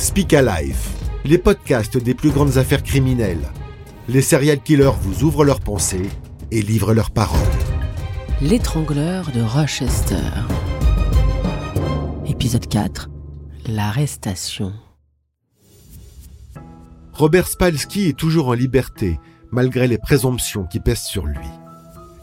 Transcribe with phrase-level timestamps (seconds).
[0.00, 0.78] Speak Alive,
[1.26, 3.46] les podcasts des plus grandes affaires criminelles.
[4.08, 6.08] Les serial killers vous ouvrent leurs pensées
[6.50, 7.38] et livrent leurs paroles.
[8.40, 10.16] L'étrangleur de Rochester.
[12.26, 13.10] Épisode 4.
[13.66, 14.72] L'arrestation.
[17.12, 19.20] Robert Spalski est toujours en liberté,
[19.52, 21.46] malgré les présomptions qui pèsent sur lui.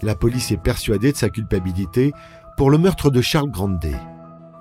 [0.01, 2.11] La police est persuadée de sa culpabilité
[2.57, 3.99] pour le meurtre de Charles Grandet.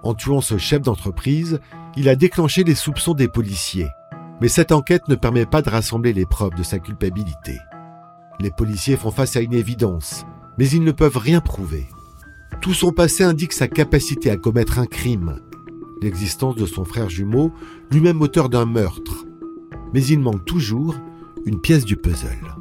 [0.07, 1.59] En tuant ce chef d'entreprise,
[1.96, 3.88] il a déclenché les soupçons des policiers.
[4.41, 7.59] Mais cette enquête ne permet pas de rassembler les preuves de sa culpabilité.
[8.38, 10.24] Les policiers font face à une évidence,
[10.59, 11.88] mais ils ne peuvent rien prouver.
[12.61, 15.41] Tout son passé indique sa capacité à commettre un crime,
[16.00, 17.52] l'existence de son frère jumeau,
[17.91, 19.25] lui-même auteur d'un meurtre.
[19.92, 20.95] Mais il manque toujours
[21.47, 22.55] une pièce du puzzle.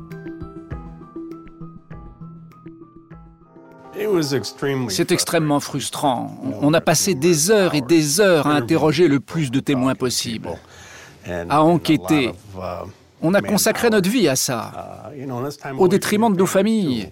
[4.90, 6.38] C'est extrêmement frustrant.
[6.62, 10.50] On a passé des heures et des heures à interroger le plus de témoins possible,
[11.50, 12.32] à enquêter.
[13.22, 15.12] On a consacré notre vie à ça,
[15.78, 17.10] au détriment de nos familles.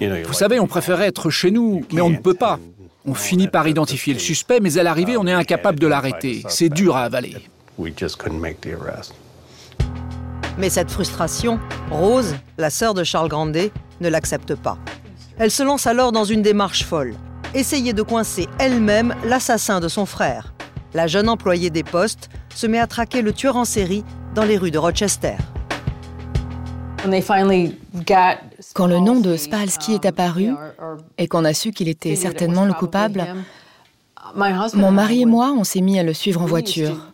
[0.00, 2.58] Vous savez, on préférait être chez nous, mais on ne peut pas.
[3.06, 6.42] On finit par identifier le suspect, mais à l'arrivée, on est incapable de l'arrêter.
[6.48, 7.36] C'est dur à avaler.
[10.58, 11.58] Mais cette frustration,
[11.90, 14.76] Rose, la sœur de Charles Grandet, ne l'accepte pas.
[15.40, 17.14] Elle se lance alors dans une démarche folle.
[17.54, 20.52] Essayer de coincer elle-même l'assassin de son frère.
[20.92, 24.58] La jeune employée des postes se met à traquer le tueur en série dans les
[24.58, 25.36] rues de Rochester.
[28.74, 30.50] Quand le nom de Spalski est apparu
[31.16, 33.24] et qu'on a su qu'il était certainement le coupable,
[34.74, 37.06] mon mari et moi, on s'est mis à le suivre en voiture.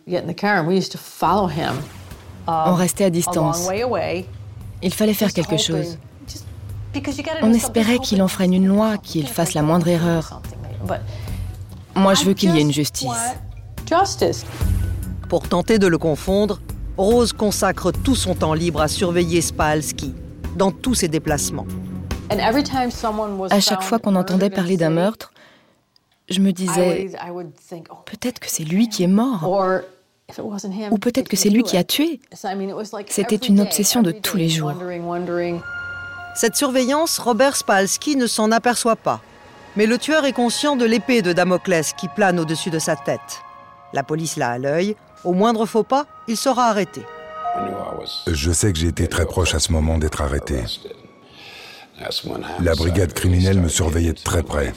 [2.45, 3.69] On restait à distance.
[4.83, 5.97] Il fallait faire quelque chose.
[7.41, 10.41] On espérait qu'il enfreigne une loi, qu'il fasse la moindre erreur.
[11.95, 13.09] Moi, je veux qu'il y ait une justice.
[15.29, 16.59] Pour tenter de le confondre,
[16.97, 20.13] Rose consacre tout son temps libre à surveiller Spalski
[20.55, 21.67] dans tous ses déplacements.
[22.29, 25.33] À chaque fois qu'on entendait parler d'un meurtre,
[26.29, 27.09] je me disais,
[28.05, 29.47] peut-être que c'est lui qui est mort.
[30.91, 32.19] Ou peut-être que c'est lui qui a tué.
[33.07, 34.73] C'était une obsession de tous les jours.
[36.35, 39.21] Cette surveillance, Robert Spalski ne s'en aperçoit pas.
[39.75, 43.41] Mais le tueur est conscient de l'épée de Damoclès qui plane au-dessus de sa tête.
[43.93, 44.95] La police l'a à l'œil.
[45.23, 47.01] Au moindre faux pas, il sera arrêté.
[48.27, 50.63] Je sais que j'ai été très proche à ce moment d'être arrêté.
[52.59, 54.73] La brigade criminelle me surveillait de très près.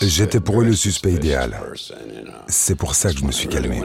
[0.00, 1.58] J'étais pour eux le suspect idéal.
[2.48, 3.82] C'est pour ça que je me suis calmé.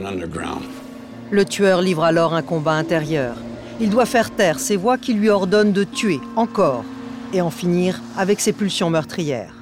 [1.31, 3.35] Le tueur livre alors un combat intérieur.
[3.81, 6.85] Il doit faire taire ces voix qui lui ordonnent de tuer encore
[7.33, 9.53] et en finir avec ses pulsions meurtrières.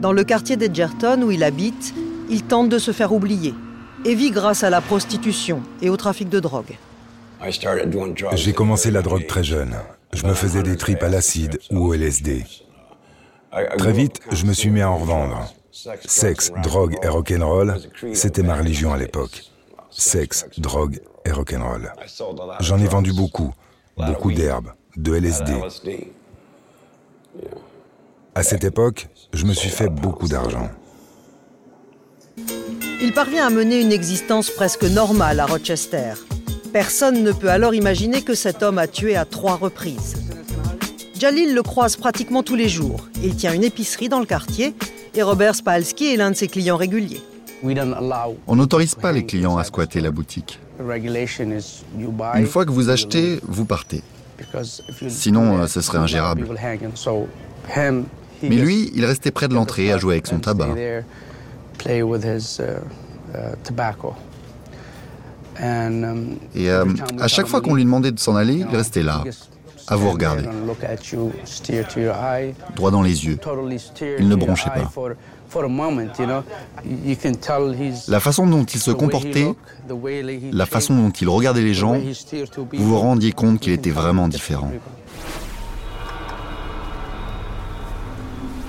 [0.00, 1.94] Dans le quartier d'Edgerton où il habite,
[2.30, 3.54] il tente de se faire oublier
[4.04, 6.78] et vit grâce à la prostitution et au trafic de drogue.
[8.34, 9.74] J'ai commencé la drogue très jeune.
[10.14, 12.44] Je me faisais des tripes à l'acide ou au LSD.
[13.76, 15.52] Très vite, je me suis mis à en revendre.
[15.72, 17.76] Sexe, drogue et rock'n'roll,
[18.14, 19.42] c'était ma religion à l'époque.
[19.90, 21.92] Sexe, drogue et rock'n'roll.
[22.60, 23.52] J'en ai vendu beaucoup,
[23.96, 25.52] beaucoup d'herbes, de LSD.
[28.34, 30.70] À cette époque, je me suis fait beaucoup d'argent.
[33.02, 36.14] Il parvient à mener une existence presque normale à Rochester.
[36.72, 40.14] Personne ne peut alors imaginer que cet homme a tué à trois reprises.
[41.18, 43.08] Jalil le croise pratiquement tous les jours.
[43.22, 44.74] Il tient une épicerie dans le quartier
[45.14, 47.22] et Robert Spalski est l'un de ses clients réguliers.
[48.46, 50.58] On n'autorise pas les clients à squatter la boutique.
[52.36, 54.02] Une fois que vous achetez, vous partez.
[55.08, 56.46] Sinon, euh, ce serait ingérable.
[58.42, 60.68] Mais lui, il restait près de l'entrée à jouer avec son tabac.
[66.54, 66.84] Et euh,
[67.20, 69.22] à chaque fois qu'on lui demandait de s'en aller, il restait là,
[69.86, 70.44] à vous regarder,
[72.74, 73.38] droit dans les yeux.
[74.18, 74.90] Il ne bronchait pas.
[78.08, 79.54] La façon dont il se comportait,
[80.52, 81.98] la façon dont il regardait les gens,
[82.72, 84.72] vous vous rendiez compte qu'il était vraiment différent.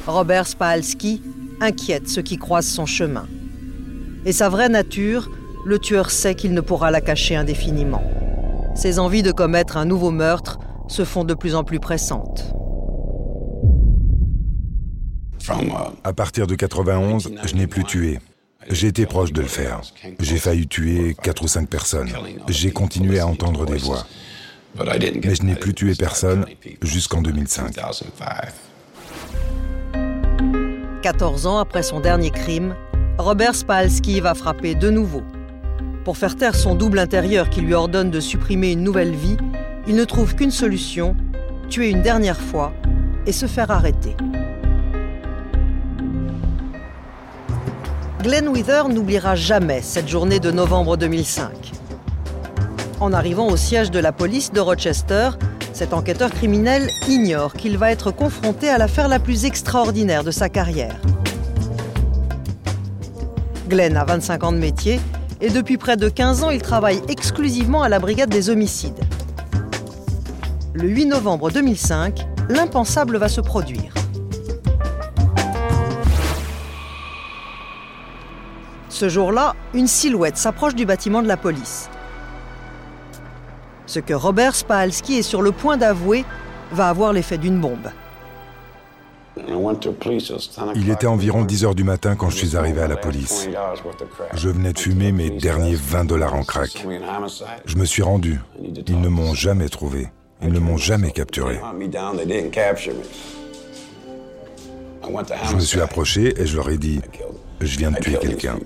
[0.06, 1.22] Robert Spalski
[1.62, 3.26] inquiète ceux qui croisent son chemin.
[4.26, 5.30] Et sa vraie nature,
[5.66, 8.04] le tueur sait qu'il ne pourra la cacher indéfiniment.
[8.76, 12.53] Ses envies de commettre un nouveau meurtre se font de plus en plus pressantes.
[16.04, 18.20] À partir de 91, je n'ai plus tué.
[18.70, 19.82] J'ai été proche de le faire.
[20.20, 22.10] J'ai failli tuer quatre ou cinq personnes.
[22.48, 24.06] J'ai continué à entendre des voix.
[24.78, 26.46] Mais je n'ai plus tué personne
[26.82, 27.76] jusqu'en 2005.
[31.02, 32.76] 14 ans après son dernier crime,
[33.18, 35.24] Robert Spalski va frapper de nouveau.
[36.06, 39.38] Pour faire taire son double intérieur qui lui ordonne de supprimer une nouvelle vie,
[39.88, 41.16] il ne trouve qu'une solution,
[41.70, 42.74] tuer une dernière fois
[43.26, 44.16] et se faire arrêter.
[48.24, 51.74] Glenn Wither n'oubliera jamais cette journée de novembre 2005.
[53.02, 55.32] En arrivant au siège de la police de Rochester,
[55.74, 60.48] cet enquêteur criminel ignore qu'il va être confronté à l'affaire la plus extraordinaire de sa
[60.48, 60.96] carrière.
[63.68, 65.02] Glenn a 25 ans de métier
[65.42, 69.04] et depuis près de 15 ans, il travaille exclusivement à la brigade des homicides.
[70.74, 73.94] Le 8 novembre 2005, l'impensable va se produire.
[79.04, 81.90] Ce jour-là, une silhouette s'approche du bâtiment de la police.
[83.86, 86.24] Ce que Robert Spalski est sur le point d'avouer
[86.72, 87.90] va avoir l'effet d'une bombe.
[90.76, 93.50] Il était environ 10 heures du matin quand je suis arrivé à la police.
[94.36, 96.88] Je venais de fumer mes derniers 20 dollars en crack.
[97.66, 98.40] Je me suis rendu.
[98.88, 100.08] Ils ne m'ont jamais trouvé.
[100.42, 101.60] Ils ne m'ont jamais capturé.
[105.50, 107.02] Je me suis approché et je leur ai dit,
[107.60, 108.60] je viens de tuer quelqu'un.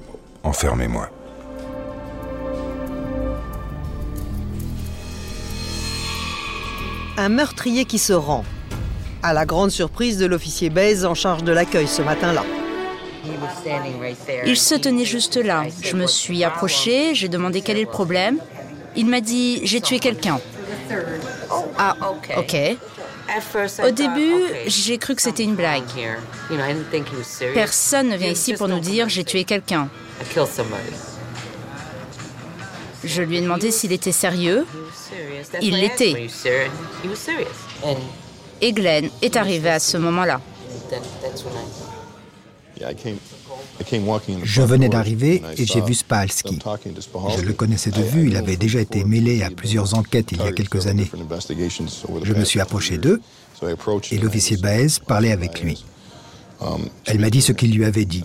[0.47, 1.09] Enfermez-moi.
[7.17, 8.45] Un meurtrier qui se rend,
[9.23, 12.45] à la grande surprise de l'officier Baez en charge de l'accueil ce matin-là.
[14.45, 15.65] Il se tenait juste là.
[15.81, 18.37] Je me suis approchée, j'ai demandé quel est le problème.
[18.95, 20.39] Il m'a dit j'ai tué quelqu'un.
[21.77, 21.93] Ah,
[22.37, 22.55] ok.
[23.83, 25.83] Au début, j'ai cru que c'était une blague.
[27.53, 29.89] Personne ne vient ici pour nous dire j'ai tué quelqu'un.
[33.03, 34.65] Je lui ai demandé s'il était sérieux.
[35.61, 36.27] Il l'était.
[38.61, 40.41] Et Glenn est arrivé à ce moment-là.
[44.43, 46.59] Je venais d'arriver et j'ai vu Spalski.
[47.37, 50.47] Je le connaissais de vue, il avait déjà été mêlé à plusieurs enquêtes il y
[50.47, 51.09] a quelques années.
[52.23, 53.21] Je me suis approché d'eux
[54.11, 55.83] et l'officier Baez parlait avec lui.
[57.05, 58.23] Elle m'a dit ce qu'il lui avait dit.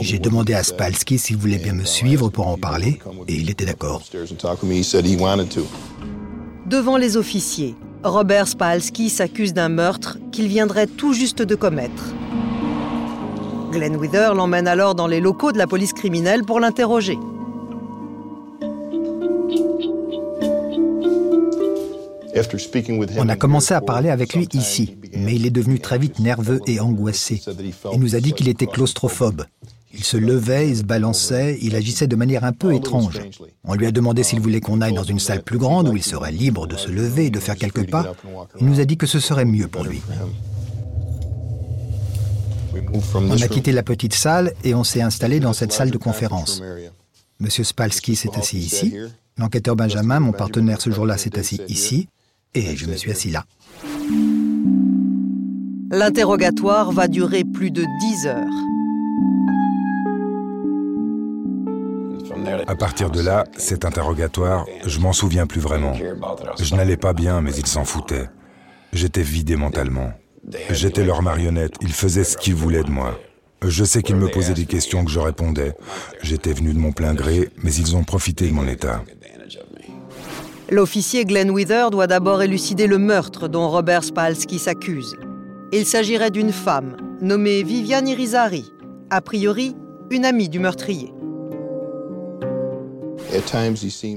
[0.00, 3.64] J'ai demandé à Spalski s'il voulait bien me suivre pour en parler, et il était
[3.64, 4.02] d'accord.
[6.66, 7.74] Devant les officiers,
[8.04, 12.14] Robert Spalski s'accuse d'un meurtre qu'il viendrait tout juste de commettre.
[13.72, 17.18] Glenn Wither l'emmène alors dans les locaux de la police criminelle pour l'interroger.
[23.16, 26.60] On a commencé à parler avec lui ici, mais il est devenu très vite nerveux
[26.66, 27.40] et angoissé.
[27.92, 29.44] Il nous a dit qu'il était claustrophobe.
[29.94, 33.20] Il se levait, il se balançait, il agissait de manière un peu étrange.
[33.64, 36.02] On lui a demandé s'il voulait qu'on aille dans une salle plus grande où il
[36.02, 38.14] serait libre de se lever et de faire quelques pas.
[38.60, 40.02] Il nous a dit que ce serait mieux pour lui.
[43.14, 46.62] On a quitté la petite salle et on s'est installé dans cette salle de conférence.
[47.40, 48.94] Monsieur Spalski s'est assis ici.
[49.38, 52.08] L'enquêteur Benjamin, mon partenaire ce jour-là, s'est assis ici.
[52.54, 53.44] Et je me suis assis là.
[55.90, 58.46] L'interrogatoire va durer plus de 10 heures.
[62.66, 65.94] À partir de là, cet interrogatoire, je m'en souviens plus vraiment.
[66.58, 68.28] Je n'allais pas bien, mais ils s'en foutaient.
[68.92, 70.12] J'étais vidé mentalement.
[70.70, 73.18] J'étais leur marionnette, ils faisaient ce qu'ils voulaient de moi.
[73.64, 75.72] Je sais qu'ils me posaient des questions que je répondais.
[76.22, 79.04] J'étais venu de mon plein gré, mais ils ont profité de mon état.
[80.70, 85.16] L'officier Glenn Wither doit d'abord élucider le meurtre dont Robert Spalski s'accuse.
[85.72, 88.64] Il s'agirait d'une femme nommée Viviane Irizarry,
[89.10, 89.76] a priori
[90.10, 91.12] une amie du meurtrier.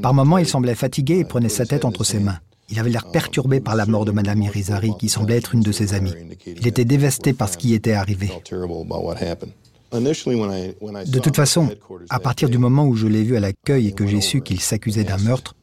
[0.02, 2.40] Par moments, il semblait fatigué et prenait sa tête entre ses mains.
[2.70, 5.72] Il avait l'air perturbé par la mort de Madame Irizarry, qui semblait être une de
[5.72, 6.14] ses amies.
[6.48, 8.32] Il était dévasté par ce qui était arrivé.
[9.92, 11.70] De toute façon,
[12.10, 14.60] à partir du moment où je l'ai vu à l'accueil et que j'ai su qu'il
[14.60, 15.56] s'accusait d'un meurtre,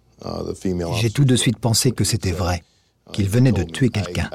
[1.01, 2.63] j'ai tout de suite pensé que c'était vrai,
[3.13, 4.31] qu'il venait de tuer quelqu'un.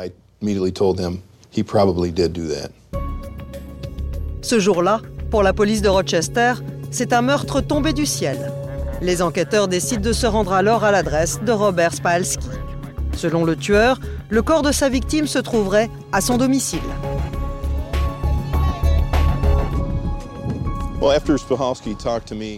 [4.41, 6.53] Ce jour-là, pour la police de Rochester,
[6.91, 8.51] c'est un meurtre tombé du ciel.
[9.01, 12.48] Les enquêteurs décident de se rendre alors à l'adresse de Robert Spalski.
[13.13, 14.00] Selon le tueur,
[14.30, 16.80] le corps de sa victime se trouverait à son domicile.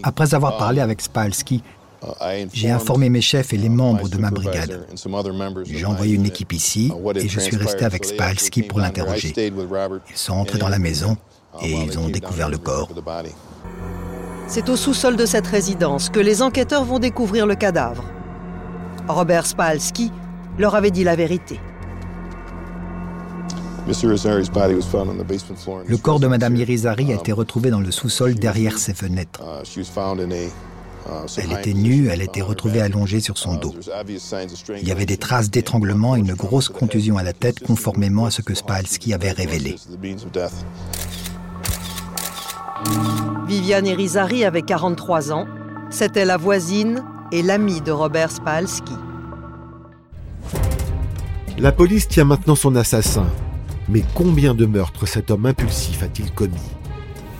[0.02, 1.62] Après avoir parlé avec Spalski,
[2.54, 4.86] j'ai informé mes chefs et les membres de ma brigade.
[5.66, 9.34] J'ai envoyé une équipe ici et je suis resté avec Spalski pour l'interroger.
[9.36, 11.18] Ils sont entrés dans la maison
[11.62, 12.88] et ils ont découvert le corps.
[14.50, 18.02] C'est au sous-sol de cette résidence que les enquêteurs vont découvrir le cadavre.
[19.06, 20.10] Robert Spalski
[20.58, 21.60] leur avait dit la vérité.
[25.86, 29.40] Le corps de Madame Irizarry a été retrouvé dans le sous-sol derrière ses fenêtres.
[31.38, 33.76] Elle était nue, elle était retrouvée allongée sur son dos.
[34.80, 38.32] Il y avait des traces d'étranglement et une grosse contusion à la tête conformément à
[38.32, 39.76] ce que Spalski avait révélé.
[43.50, 45.48] Viviane Irizarry avait 43 ans.
[45.90, 47.02] C'était la voisine
[47.32, 48.92] et l'amie de Robert Spalski.
[51.58, 53.26] La police tient maintenant son assassin.
[53.88, 56.70] Mais combien de meurtres cet homme impulsif a-t-il commis?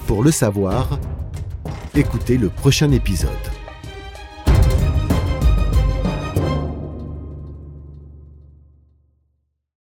[0.08, 0.98] Pour le savoir,
[1.94, 3.30] écoutez le prochain épisode.